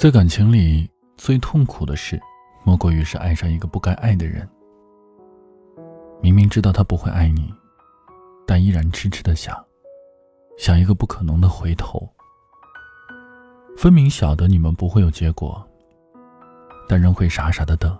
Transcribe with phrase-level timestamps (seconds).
[0.00, 2.18] 在感情里，最痛苦的事，
[2.64, 4.48] 莫过于是爱上一个不该爱的人。
[6.22, 7.52] 明明知道他不会爱你，
[8.46, 9.54] 但依然痴痴的想，
[10.56, 12.08] 想一个不可能的回头。
[13.76, 15.62] 分明晓得你们不会有结果，
[16.88, 17.94] 但仍会傻傻的等，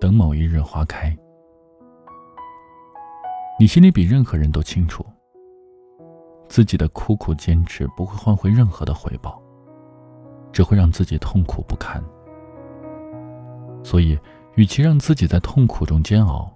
[0.00, 1.16] 等某一日花开。
[3.60, 5.06] 你心里比任何人都清楚，
[6.48, 9.40] 自己的苦苦坚持不会换回任何的回报，
[10.52, 12.02] 只会让自己痛苦不堪。
[13.82, 14.18] 所以，
[14.54, 16.50] 与其让自己在痛苦中煎熬，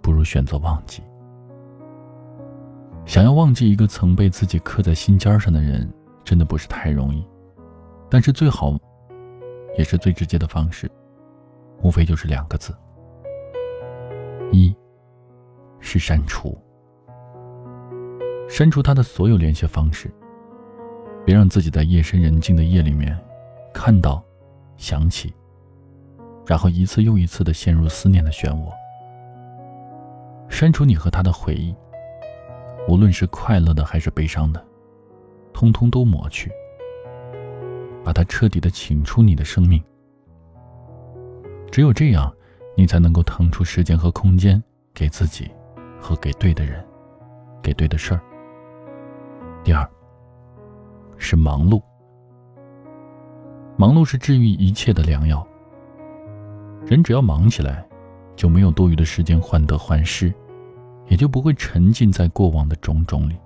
[0.00, 1.02] 不如选择忘记。
[3.04, 5.92] 想要忘记一个曾被自己刻在心尖上的人，
[6.24, 7.26] 真的不是太容易。
[8.08, 8.78] 但是最好，
[9.76, 10.90] 也是最直接的方式，
[11.82, 12.74] 无非就是两个字：
[14.52, 14.74] 一。
[15.84, 16.56] 是删除，
[18.48, 20.08] 删除他的所有联系方式。
[21.24, 23.18] 别让自己在夜深人静的夜里面
[23.72, 24.22] 看到、
[24.76, 25.32] 想起，
[26.46, 28.68] 然后一次又一次的陷入思念的漩涡。
[30.48, 31.74] 删除你和他的回忆，
[32.88, 34.64] 无论是快乐的还是悲伤的，
[35.52, 36.50] 通通都抹去，
[38.04, 39.82] 把他彻底的请出你的生命。
[41.70, 42.32] 只有这样，
[42.76, 44.62] 你才能够腾出时间和空间
[44.92, 45.50] 给自己。
[46.04, 46.84] 和给对的人，
[47.62, 48.20] 给对的事儿。
[49.62, 49.88] 第二，
[51.22, 51.80] 是忙碌。
[53.76, 55.46] 忙碌是治愈一切的良药。
[56.84, 57.86] 人只要忙起来，
[58.34, 60.34] 就没有多余的时间患得患失，
[61.06, 63.38] 也就不会沉浸在过往的种种里。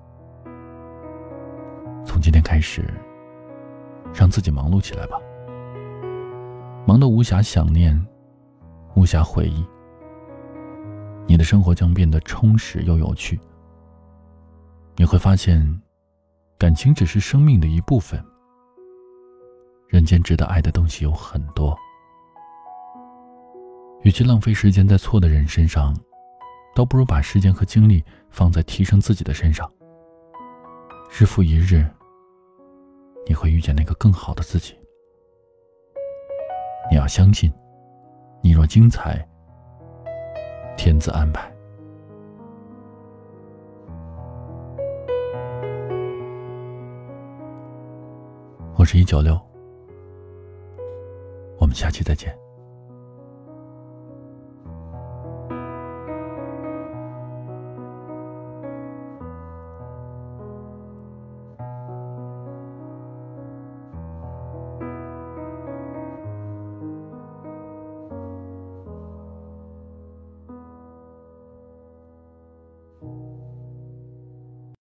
[2.04, 2.82] 从今天开始，
[4.14, 5.18] 让自己忙碌起来吧。
[6.86, 7.94] 忙得无暇想念，
[8.94, 9.64] 无暇回忆。
[11.26, 13.38] 你的生活将变得充实又有趣。
[14.96, 15.82] 你会发现，
[16.58, 18.22] 感情只是生命的一部分。
[19.88, 21.76] 人间值得爱的东西有很多，
[24.02, 25.94] 与其浪费时间在错的人身上，
[26.74, 29.70] 倒不如把时间和精力放在提升自己的身上。
[31.10, 31.86] 日复一日，
[33.26, 34.76] 你会遇见那个更好的自己。
[36.90, 37.52] 你要相信，
[38.42, 39.26] 你若精彩。
[40.76, 41.55] 天自安排。
[48.86, 49.36] 我是一九六，
[51.58, 52.32] 我们下期再见。